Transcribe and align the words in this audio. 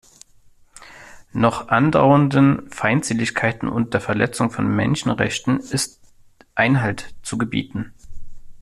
Noch 1.31 1.67
andauernden 1.67 2.67
Feindseligkeiten 2.71 3.69
und 3.69 3.93
der 3.93 4.01
Verletzung 4.01 4.49
von 4.49 4.67
Menschenrechten 4.67 5.59
ist 5.59 5.99
Einhalt 6.55 7.13
zu 7.21 7.37
gebieten. 7.37 7.93